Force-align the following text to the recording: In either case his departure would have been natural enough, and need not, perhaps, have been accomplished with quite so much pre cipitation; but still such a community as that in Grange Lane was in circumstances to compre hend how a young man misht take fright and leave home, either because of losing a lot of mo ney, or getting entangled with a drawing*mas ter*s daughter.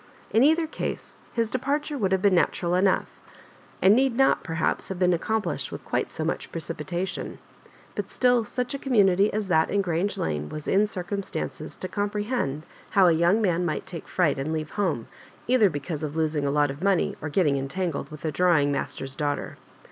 In 0.31 0.41
either 0.43 0.65
case 0.65 1.15
his 1.33 1.51
departure 1.51 1.95
would 1.95 2.11
have 2.11 2.23
been 2.23 2.33
natural 2.33 2.73
enough, 2.73 3.19
and 3.83 3.95
need 3.95 4.17
not, 4.17 4.43
perhaps, 4.43 4.89
have 4.89 4.97
been 4.97 5.13
accomplished 5.13 5.71
with 5.71 5.85
quite 5.85 6.11
so 6.11 6.25
much 6.25 6.51
pre 6.51 6.59
cipitation; 6.59 7.37
but 7.93 8.09
still 8.09 8.43
such 8.43 8.73
a 8.73 8.79
community 8.79 9.31
as 9.31 9.47
that 9.47 9.69
in 9.69 9.83
Grange 9.83 10.17
Lane 10.17 10.49
was 10.49 10.67
in 10.67 10.87
circumstances 10.87 11.77
to 11.77 11.87
compre 11.87 12.25
hend 12.25 12.65
how 12.89 13.05
a 13.05 13.11
young 13.11 13.43
man 13.43 13.63
misht 13.63 13.85
take 13.85 14.07
fright 14.07 14.39
and 14.39 14.51
leave 14.51 14.71
home, 14.71 15.07
either 15.47 15.69
because 15.69 16.01
of 16.01 16.15
losing 16.15 16.47
a 16.47 16.49
lot 16.49 16.71
of 16.71 16.81
mo 16.81 16.95
ney, 16.95 17.15
or 17.21 17.29
getting 17.29 17.55
entangled 17.57 18.09
with 18.09 18.25
a 18.25 18.31
drawing*mas 18.31 18.95
ter*s 18.95 19.13
daughter. 19.13 19.55